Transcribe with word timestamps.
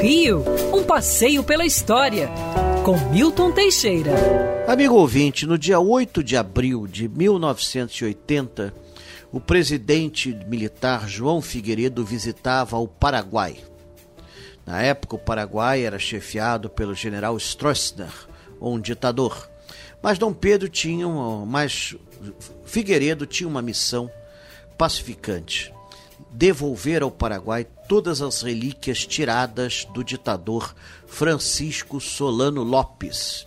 Rio, 0.00 0.44
um 0.72 0.84
passeio 0.84 1.42
pela 1.42 1.66
história, 1.66 2.30
com 2.84 2.96
Milton 3.10 3.50
Teixeira. 3.50 4.12
Amigo 4.68 4.94
ouvinte, 4.94 5.46
no 5.46 5.58
dia 5.58 5.80
8 5.80 6.22
de 6.22 6.36
abril 6.36 6.86
de 6.86 7.08
1980, 7.08 8.72
o 9.32 9.40
presidente 9.40 10.32
militar 10.46 11.08
João 11.08 11.42
Figueiredo 11.42 12.04
visitava 12.04 12.78
o 12.78 12.86
Paraguai. 12.86 13.56
Na 14.64 14.80
época, 14.82 15.16
o 15.16 15.18
Paraguai 15.18 15.84
era 15.84 15.98
chefiado 15.98 16.70
pelo 16.70 16.94
general 16.94 17.36
Stroessner, 17.36 18.12
um 18.60 18.78
ditador. 18.78 19.50
Mas 20.00 20.18
Dom 20.18 20.32
Pedro 20.32 20.68
tinha, 20.68 21.06
mas 21.46 21.96
Figueiredo 22.64 23.26
tinha 23.26 23.48
uma 23.48 23.62
missão 23.62 24.10
pacificante: 24.78 25.72
devolver 26.36 27.02
ao 27.02 27.10
Paraguai 27.10 27.66
todas 27.88 28.20
as 28.20 28.42
relíquias 28.42 29.06
tiradas 29.06 29.86
do 29.94 30.04
ditador 30.04 30.74
Francisco 31.06 31.98
Solano 31.98 32.62
Lopes, 32.62 33.46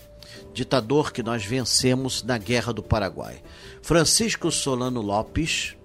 ditador 0.56 1.14
que 1.14 1.22
nós 1.22 1.46
vencemos 1.46 2.24
na 2.24 2.40
Guerra 2.40 2.74
do 2.74 2.82
Paraguai. 2.82 3.44
Francisco 3.84 4.52
Solano 4.52 5.02
Lopes 5.02 5.76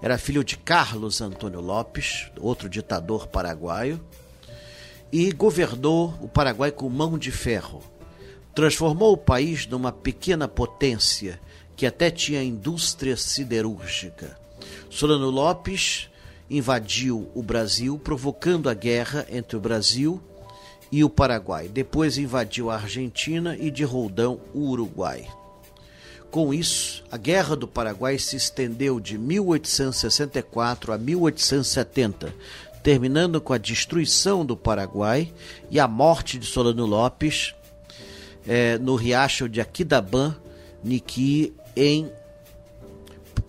era 0.00 0.16
filho 0.16 0.42
de 0.42 0.56
Carlos 0.56 1.20
Antônio 1.20 1.60
Lopes, 1.60 2.30
outro 2.40 2.70
ditador 2.70 3.26
paraguaio, 3.26 4.02
e 5.12 5.30
governou 5.32 6.14
o 6.22 6.28
Paraguai 6.28 6.70
com 6.70 6.88
mão 6.88 7.18
de 7.18 7.30
ferro. 7.30 7.82
Transformou 8.54 9.12
o 9.12 9.18
país 9.18 9.66
numa 9.66 9.92
pequena 9.92 10.48
potência 10.48 11.38
que 11.76 11.84
até 11.84 12.10
tinha 12.10 12.42
indústria 12.42 13.14
siderúrgica. 13.14 14.38
Solano 14.88 15.28
Lopes 15.28 16.08
invadiu 16.48 17.30
o 17.34 17.42
Brasil, 17.42 17.98
provocando 17.98 18.68
a 18.68 18.74
guerra 18.74 19.26
entre 19.30 19.56
o 19.56 19.60
Brasil 19.60 20.20
e 20.90 21.02
o 21.02 21.10
Paraguai. 21.10 21.68
Depois 21.68 22.18
invadiu 22.18 22.70
a 22.70 22.76
Argentina 22.76 23.56
e 23.56 23.70
de 23.70 23.84
Roldão 23.84 24.40
o 24.54 24.68
Uruguai. 24.70 25.28
Com 26.30 26.52
isso, 26.52 27.02
a 27.10 27.16
Guerra 27.16 27.56
do 27.56 27.66
Paraguai 27.66 28.18
se 28.18 28.36
estendeu 28.36 29.00
de 29.00 29.16
1864 29.16 30.92
a 30.92 30.98
1870, 30.98 32.34
terminando 32.82 33.40
com 33.40 33.52
a 33.52 33.58
destruição 33.58 34.44
do 34.44 34.56
Paraguai 34.56 35.32
e 35.70 35.80
a 35.80 35.88
morte 35.88 36.38
de 36.38 36.46
Solano 36.46 36.84
Lopes 36.84 37.54
eh, 38.46 38.78
no 38.78 38.96
riacho 38.96 39.48
de 39.48 39.60
Aquidabã, 39.60 40.36
Niqui, 40.84 41.54
em 41.74 42.10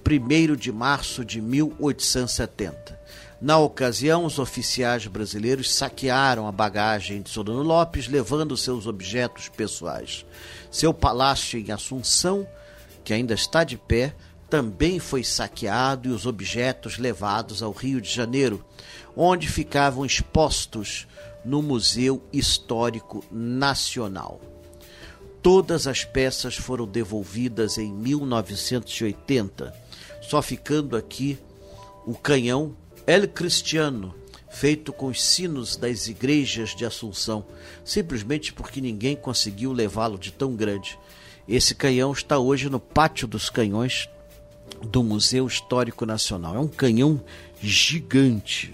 1 0.10 0.56
de 0.56 0.72
março 0.72 1.26
de 1.26 1.42
1870. 1.42 2.98
Na 3.42 3.58
ocasião, 3.58 4.24
os 4.24 4.40
oficiais 4.40 5.06
brasileiros 5.06 5.74
saquearam 5.74 6.48
a 6.48 6.52
bagagem 6.52 7.22
de 7.22 7.30
Solano 7.30 7.62
Lopes, 7.62 8.08
levando 8.08 8.56
seus 8.56 8.88
objetos 8.88 9.50
pessoais. 9.50 10.26
Seu 10.72 10.94
palácio 10.94 11.60
em 11.60 11.72
Assunção, 11.72 12.48
que 13.04 13.14
ainda 13.14 13.34
está 13.34 13.66
de 13.66 13.78
pé, 13.78 14.16
também 14.50 14.98
foi 14.98 15.26
saqueado 15.26 16.08
e 16.08 16.12
os 16.14 16.26
objetos 16.26 16.98
levados 16.98 17.62
ao 17.62 17.74
Rio 17.74 18.00
de 18.00 18.10
Janeiro, 18.10 18.64
onde 19.14 19.46
ficavam 19.50 20.06
expostos 20.06 21.06
no 21.44 21.62
Museu 21.62 22.24
Histórico 22.32 23.26
Nacional. 23.30 24.40
Todas 25.44 25.86
as 25.86 26.06
peças 26.06 26.56
foram 26.56 26.88
devolvidas 26.88 27.78
em 27.78 27.92
1980 27.92 29.87
só 30.28 30.42
ficando 30.42 30.98
aqui 30.98 31.40
o 32.06 32.14
canhão 32.14 32.76
El 33.06 33.30
Cristiano, 33.30 34.14
feito 34.50 34.92
com 34.92 35.08
os 35.08 35.24
sinos 35.24 35.78
das 35.78 36.08
igrejas 36.08 36.76
de 36.76 36.86
Assunção, 36.86 37.46
simplesmente 37.86 38.52
porque 38.52 38.82
ninguém 38.82 39.16
conseguiu 39.16 39.72
levá-lo 39.72 40.18
de 40.18 40.32
tão 40.32 40.54
grande. 40.54 41.00
Esse 41.48 41.74
canhão 41.74 42.12
está 42.12 42.38
hoje 42.38 42.70
no 42.70 42.80
Pátio 42.80 43.26
dos 43.26 43.50
Canhões 43.50 44.10
do 44.82 45.02
Museu 45.02 45.48
Histórico 45.48 46.06
Nacional. 46.06 46.56
É 46.56 46.60
um 46.60 46.68
canhão 46.68 47.24
gigante. 47.62 48.74